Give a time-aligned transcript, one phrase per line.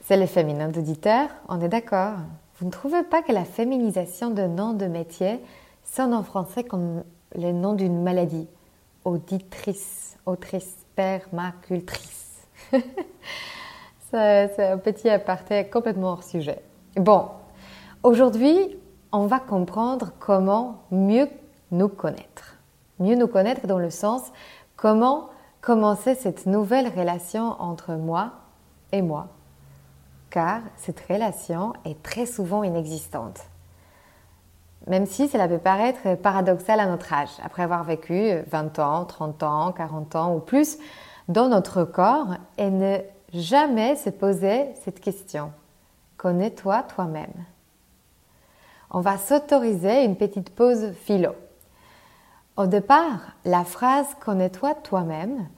[0.00, 2.18] C'est le féminin d'auditeur, on est d'accord
[2.58, 5.40] Vous ne trouvez pas que la féminisation de noms de métier
[5.82, 7.04] sonne en français comme
[7.34, 8.48] le nom d'une maladie?
[9.04, 12.46] Auditrice, autrice, permacultrice.
[14.10, 16.60] C'est un petit aparté complètement hors sujet.
[16.96, 17.28] Bon,
[18.02, 18.76] aujourd'hui,
[19.12, 21.28] on va comprendre comment mieux
[21.70, 22.56] nous connaître.
[23.00, 24.32] Mieux nous connaître dans le sens
[24.76, 28.32] comment commencer cette nouvelle relation entre moi
[28.94, 29.28] et moi.
[30.30, 33.40] Car cette relation est très souvent inexistante.
[34.86, 39.42] Même si cela peut paraître paradoxal à notre âge, après avoir vécu 20 ans, 30
[39.42, 40.78] ans, 40 ans ou plus
[41.28, 42.98] dans notre corps et ne
[43.32, 45.52] jamais se poser cette question.
[46.16, 47.32] Connais-toi toi-même.
[48.90, 51.34] On va s'autoriser une petite pause philo.
[52.56, 55.48] Au départ, la phrase Connais-toi toi-même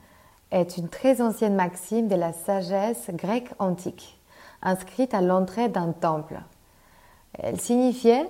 [0.51, 4.19] est une très ancienne maxime de la sagesse grecque antique,
[4.61, 6.39] inscrite à l'entrée d'un temple.
[7.33, 8.27] Elle signifiait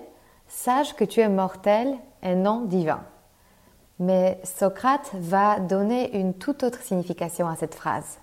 [0.47, 3.01] Sache que tu es mortel et non divin.
[3.99, 8.19] Mais Socrate va donner une toute autre signification à cette phrase.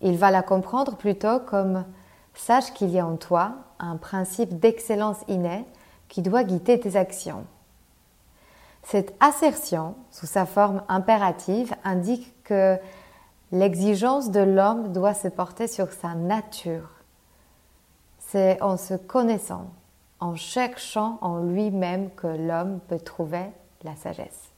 [0.00, 1.84] Il va la comprendre plutôt comme
[2.34, 5.64] Sache qu'il y a en toi un principe d'excellence innée
[6.08, 7.44] qui doit guider tes actions.
[8.82, 12.78] Cette assertion, sous sa forme impérative, indique que
[13.52, 16.88] l'exigence de l'homme doit se porter sur sa nature.
[18.18, 19.66] C'est en se connaissant,
[20.20, 23.46] en cherchant en lui-même que l'homme peut trouver
[23.82, 24.50] la sagesse.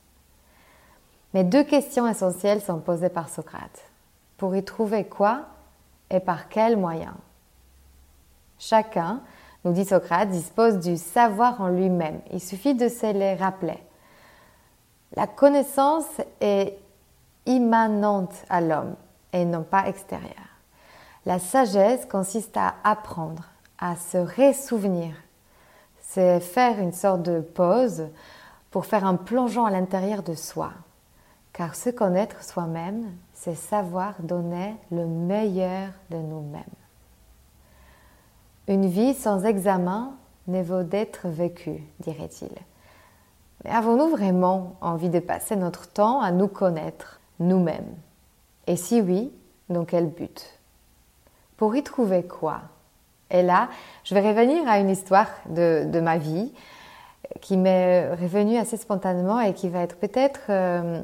[1.34, 3.82] Mais deux questions essentielles sont posées par Socrate.
[4.36, 5.46] Pour y trouver quoi
[6.10, 7.14] et par quels moyens?
[8.58, 9.20] Chacun,
[9.64, 12.20] nous dit Socrate, dispose du savoir en lui-même.
[12.32, 13.78] Il suffit de se les rappeler.
[15.16, 16.78] La connaissance est
[17.46, 18.94] immanente à l'homme
[19.32, 20.30] et non pas extérieure.
[21.26, 23.44] La sagesse consiste à apprendre,
[23.78, 25.14] à se ressouvenir
[26.12, 28.08] c'est faire une sorte de pause
[28.70, 30.72] pour faire un plongeon à l'intérieur de soi.
[31.54, 36.62] Car se connaître soi-même, c'est savoir donner le meilleur de nous-mêmes.
[38.68, 40.12] Une vie sans examen
[40.48, 42.52] n'est vaut d'être vécue, dirait-il.
[43.64, 47.94] Mais avons-nous vraiment envie de passer notre temps à nous connaître nous-mêmes
[48.66, 49.32] Et si oui,
[49.68, 50.58] dans quel but?
[51.56, 52.62] Pour y trouver quoi?
[53.30, 53.68] Et là,
[54.04, 56.52] je vais revenir à une histoire de, ma vie
[57.40, 61.00] qui m'est revenue assez spontanément et qui va être peut-être euh,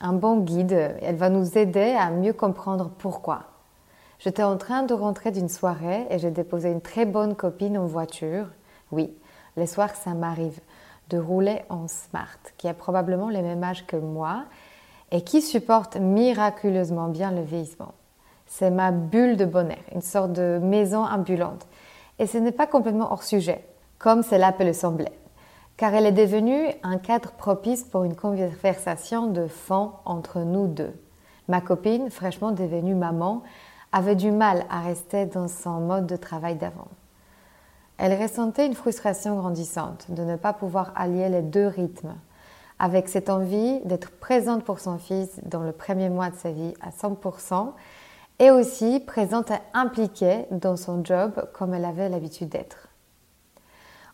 [0.00, 0.96] un bon guide.
[1.00, 3.44] Elle va nous aider à mieux comprendre pourquoi.
[4.18, 7.86] J'étais en train de rentrer d'une soirée et j'ai déposé une très bonne copine en
[7.86, 8.46] voiture.
[8.92, 9.10] Oui,
[9.56, 10.60] les soirs, ça m'arrive
[11.08, 14.44] de rouler en smart, qui a probablement le même âge que moi
[15.12, 17.92] et qui supporte miraculeusement bien le vieillissement.
[18.46, 21.66] C'est ma bulle de bonheur, une sorte de maison ambulante.
[22.18, 23.64] Et ce n'est pas complètement hors sujet,
[23.98, 25.12] comme cela peut le sembler,
[25.76, 30.94] car elle est devenue un cadre propice pour une conversation de fond entre nous deux.
[31.48, 33.42] Ma copine, fraîchement devenue maman,
[33.92, 36.88] avait du mal à rester dans son mode de travail d'avant.
[37.98, 42.14] Elle ressentait une frustration grandissante de ne pas pouvoir allier les deux rythmes,
[42.82, 46.74] avec cette envie d'être présente pour son fils dans le premier mois de sa vie
[46.80, 47.74] à 100%
[48.40, 52.88] et aussi présente et impliquée dans son job comme elle avait l'habitude d'être.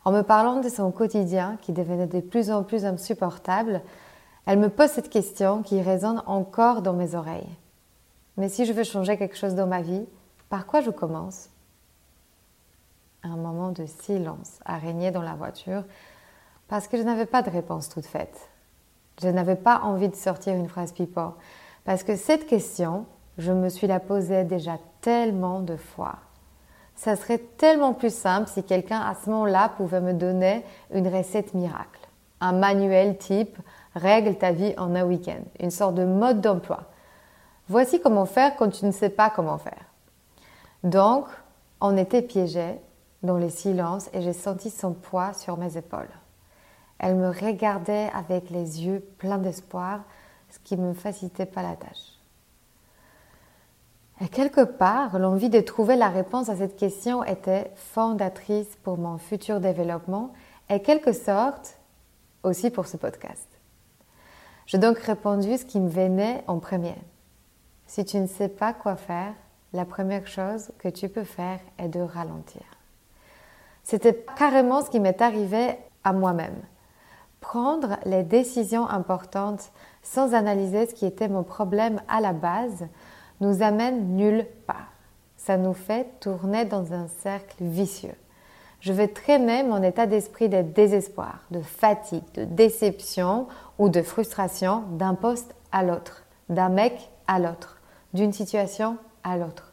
[0.05, 3.81] En me parlant de son quotidien qui devenait de plus en plus insupportable,
[4.45, 7.57] elle me pose cette question qui résonne encore dans mes oreilles.
[8.37, 10.05] Mais si je veux changer quelque chose dans ma vie,
[10.51, 11.49] par quoi je commence?
[13.23, 15.85] Un moment de silence a régné dans la voiture
[16.69, 18.51] parce que je n'avais pas de réponse toute faite.
[19.21, 21.35] Je n'avais pas envie de sortir une phrase pipeau
[21.85, 23.07] parce que cette question,
[23.39, 26.17] je me suis la posée déjà tellement de fois.
[26.95, 31.55] ça serait tellement plus simple si quelqu'un à ce moment-là pouvait me donner une recette
[31.55, 32.09] miracle,
[32.41, 33.57] un manuel type
[33.95, 36.85] règle ta vie en un week-end, une sorte de mode d'emploi.
[37.69, 39.85] Voici comment faire quand tu ne sais pas comment faire.
[40.83, 41.27] Donc,
[41.81, 42.81] on était piégés
[43.23, 46.09] dans le silence et j'ai senti son poids sur mes épaules.
[46.99, 50.01] Elle me regardait avec les yeux pleins d'espoir,
[50.51, 52.19] ce qui ne me facilitait pas la tâche.
[54.21, 59.17] Et quelque part, l'envie de trouver la réponse à cette question était fondatrice pour mon
[59.17, 60.33] futur développement
[60.69, 61.79] et quelque sorte
[62.43, 63.47] aussi pour ce podcast.
[64.67, 66.97] J'ai donc répondu ce qui me venait en premier.
[67.87, 69.33] Si tu ne sais pas quoi faire,
[69.73, 72.63] la première chose que tu peux faire est de ralentir.
[73.83, 76.61] C'était carrément ce qui m'est arrivé à moi-même.
[77.41, 79.71] Prendre les décisions importantes
[80.03, 82.87] sans analyser ce qui était mon problème à la base
[83.41, 84.93] nous amène nulle part.
[85.37, 88.15] Ça nous fait tourner dans un cercle vicieux.
[88.81, 93.47] Je vais traîner mon état d'esprit de désespoir, de fatigue, de déception
[93.79, 97.81] ou de frustration d'un poste à l'autre, d'un mec à l'autre,
[98.15, 99.73] d'une situation à l'autre.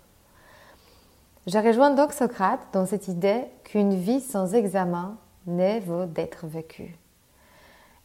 [1.47, 6.97] Je rejoins donc Socrate dans cette idée qu'une vie sans examen n'est vaut d'être vécue.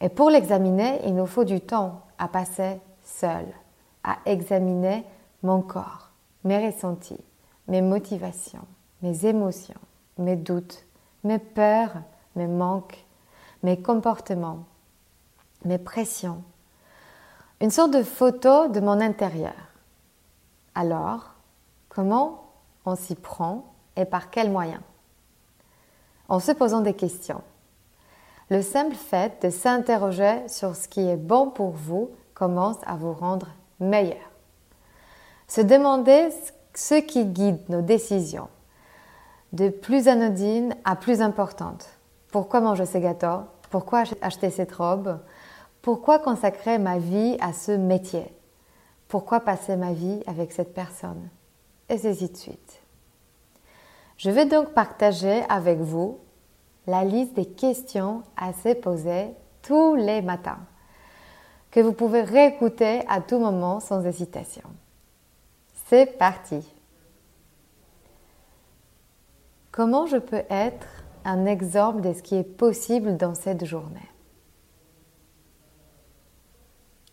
[0.01, 3.47] Et pour l'examiner, il nous faut du temps à passer seul,
[4.03, 5.05] à examiner
[5.43, 6.11] mon corps,
[6.45, 7.21] mes ressentis,
[7.69, 8.67] mes motivations,
[9.03, 9.81] mes émotions,
[10.19, 10.85] mes doutes,
[11.25, 11.95] mes peurs,
[12.37, 13.05] mes manques,
[13.63, 14.65] mes comportements,
[15.65, 16.43] mes pressions.
[17.61, 19.55] Une sorte de photo de mon intérieur.
[20.75, 21.35] Alors,
[21.91, 22.45] comment
[22.87, 23.65] on s'y prend
[23.97, 24.81] et par quels moyens?
[26.29, 27.43] En se posant des questions.
[28.51, 33.13] Le simple fait de s'interroger sur ce qui est bon pour vous commence à vous
[33.13, 33.47] rendre
[33.79, 34.19] meilleur.
[35.47, 36.31] Se demander
[36.75, 38.49] ce qui guide nos décisions,
[39.53, 41.89] de plus anodines à plus importantes.
[42.33, 43.45] Pourquoi manger ces gâteaux?
[43.71, 45.21] Pourquoi acheter cette robe?
[45.81, 48.35] Pourquoi consacrer ma vie à ce métier?
[49.07, 51.29] Pourquoi passer ma vie avec cette personne?
[51.89, 52.83] Et ainsi de suite.
[54.17, 56.19] Je vais donc partager avec vous
[56.87, 59.31] la liste des questions à se poser
[59.63, 60.61] tous les matins,
[61.71, 64.69] que vous pouvez réécouter à tout moment sans hésitation.
[65.87, 66.65] C'est parti.
[69.71, 70.87] Comment je peux être
[71.25, 74.11] un exemple de ce qui est possible dans cette journée?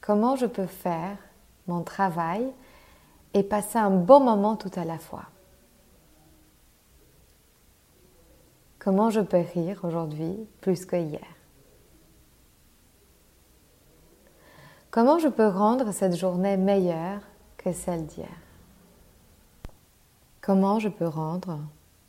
[0.02, 1.18] Comment je peux faire
[1.68, 2.48] mon travail
[3.34, 5.26] et passer un bon moment tout à la fois?
[8.88, 11.28] Comment je peux rire aujourd'hui plus que hier?
[14.92, 17.20] Comment je peux rendre cette journée meilleure
[17.58, 18.30] que celle d'hier?
[20.40, 21.60] Comment je peux rendre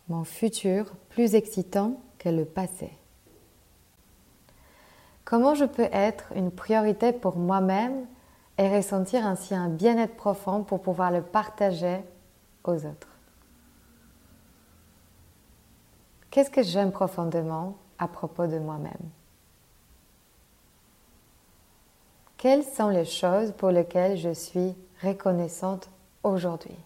[0.09, 2.93] mon futur plus excitant que le passé?
[5.25, 8.07] Comment je peux être une priorité pour moi-même
[8.57, 12.05] et ressentir ainsi un bien-être profond pour pouvoir le partager
[12.63, 13.08] aux autres?
[16.31, 19.11] Qu'est-ce que j'aime profondément à propos de moi-même?
[22.37, 25.91] Quelles sont les choses pour lesquelles je suis reconnaissante
[26.23, 26.77] aujourd'hui?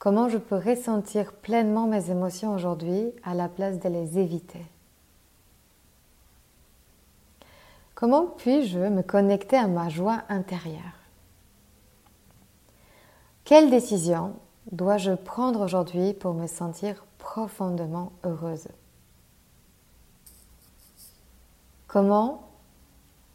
[0.00, 4.64] Comment je peux ressentir pleinement mes émotions aujourd'hui à la place de les éviter?
[7.94, 10.80] Comment puis-je me connecter à ma joie intérieure?
[13.44, 14.34] Quelle décision
[14.72, 18.68] dois-je prendre aujourd'hui pour me sentir profondément heureuse?
[21.86, 22.42] Comment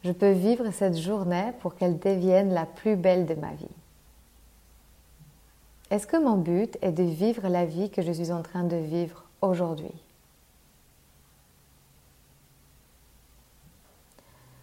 [0.04, 3.66] je peux vivre cette journée pour qu'elle devienne la plus belle de ma vie?
[5.90, 8.76] Est-ce que mon but est de vivre la vie que je suis en train de
[8.76, 9.92] vivre aujourd'hui?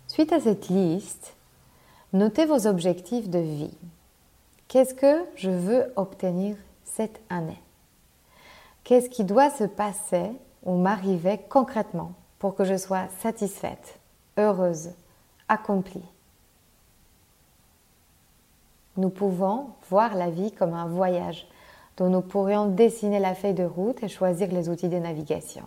[0.08, 1.34] Suite à cette liste,
[2.12, 3.78] notez vos objectifs de vie.
[4.74, 7.62] Qu'est-ce que je veux obtenir cette année?
[8.84, 10.32] Qu'est-ce qui doit se passer
[10.64, 14.00] ou m'arriver concrètement pour que je sois satisfaite,
[14.36, 14.90] heureuse,
[15.48, 16.10] accomplie?
[18.98, 21.48] Nous pouvons voir la vie comme un voyage
[21.98, 25.66] dont nous pourrions dessiner la feuille de route et choisir les outils de navigation.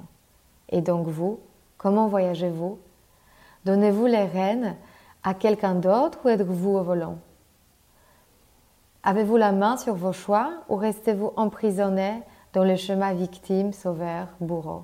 [0.71, 1.39] Et donc vous,
[1.79, 2.77] comment voyagez-vous?
[3.67, 4.75] Donnez-vous les rênes
[5.23, 7.19] à quelqu'un d'autre ou êtes-vous au volant?
[9.09, 12.23] Avez-vous la main sur vos choix ou restez-vous emprisonné
[12.53, 14.83] dans le chemin victime, sauveur, bourreau?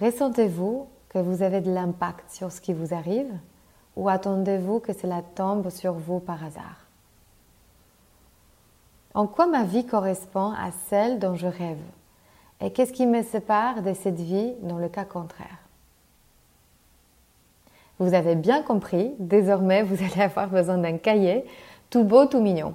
[0.00, 3.32] Ressentez-vous que vous avez de l'impact sur ce qui vous arrive
[3.96, 6.86] ou attendez-vous que cela tombe sur vous par hasard?
[9.12, 11.82] En quoi ma vie correspond à celle dont je rêve?
[12.60, 15.58] Et qu'est-ce qui me sépare de cette vie dans le cas contraire?
[17.98, 21.44] Vous avez bien compris, désormais vous allez avoir besoin d'un cahier
[21.92, 22.74] tout beau, tout mignon.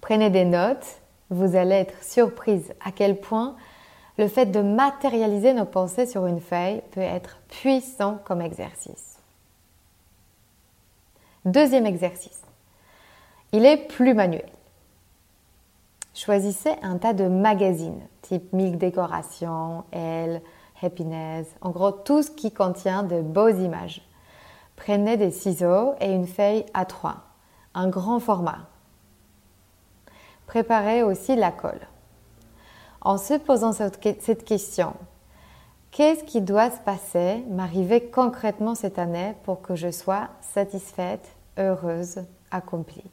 [0.00, 1.00] Prenez des notes,
[1.30, 3.56] vous allez être surprise à quel point
[4.18, 9.18] le fait de matérialiser nos pensées sur une feuille peut être puissant comme exercice.
[11.44, 12.40] Deuxième exercice.
[13.52, 14.48] Il est plus manuel.
[16.14, 20.40] Choisissez un tas de magazines, type Milk Décoration, Elle,
[20.80, 24.02] Happiness, en gros tout ce qui contient de beaux images.
[24.76, 27.25] Prenez des ciseaux et une feuille A3,
[27.76, 28.66] un grand format.
[30.46, 31.86] Préparez aussi la colle.
[33.00, 34.94] En se posant cette question,
[35.92, 42.24] qu'est-ce qui doit se passer, m'arriver concrètement cette année pour que je sois satisfaite, heureuse,
[42.50, 43.10] accomplie?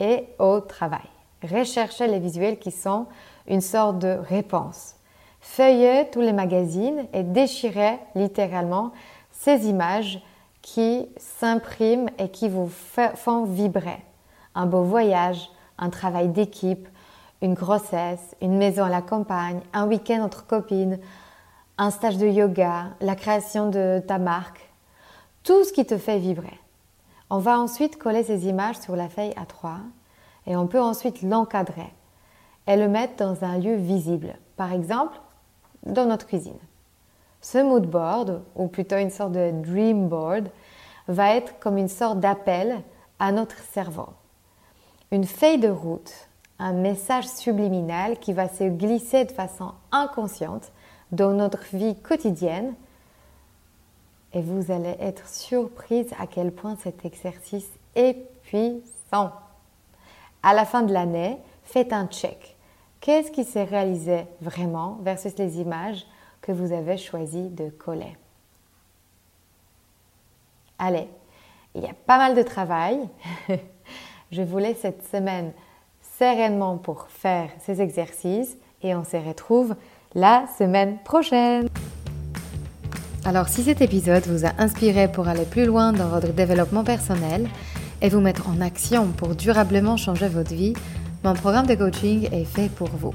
[0.00, 1.08] Et au travail
[1.46, 3.06] recherchez les visuels qui sont
[3.46, 4.94] une sorte de réponse.
[5.40, 8.92] Feuillez tous les magazines et déchirez littéralement
[9.30, 10.22] ces images
[10.64, 14.02] qui s'impriment et qui vous font vibrer.
[14.54, 16.88] Un beau voyage, un travail d'équipe,
[17.42, 20.98] une grossesse, une maison à la campagne, un week-end entre copines,
[21.76, 24.70] un stage de yoga, la création de ta marque,
[25.42, 26.58] tout ce qui te fait vibrer.
[27.28, 29.80] On va ensuite coller ces images sur la feuille A3
[30.46, 31.92] et on peut ensuite l'encadrer
[32.66, 35.20] et le mettre dans un lieu visible, par exemple
[35.84, 36.56] dans notre cuisine.
[37.44, 40.48] Ce mood board, ou plutôt une sorte de dream board,
[41.08, 42.80] va être comme une sorte d'appel
[43.18, 44.08] à notre cerveau.
[45.10, 46.10] Une feuille de route,
[46.58, 50.72] un message subliminal qui va se glisser de façon inconsciente
[51.12, 52.72] dans notre vie quotidienne
[54.32, 59.32] et vous allez être surprise à quel point cet exercice est puissant
[60.42, 62.56] à la fin de l'année, faites un check.
[63.02, 66.06] Qu'est-ce qui s'est réalisé vraiment versus les images
[66.44, 68.16] que vous avez choisi de coller
[70.78, 71.08] Allez,
[71.74, 72.98] il y a pas mal de travail.
[74.30, 75.52] Je vous laisse cette semaine
[76.18, 79.74] sereinement pour faire ces exercices et on se retrouve
[80.14, 81.68] la semaine prochaine.
[83.24, 87.48] Alors si cet épisode vous a inspiré pour aller plus loin dans votre développement personnel,
[88.02, 90.74] et vous mettre en action pour durablement changer votre vie,
[91.22, 93.14] mon programme de coaching est fait pour vous.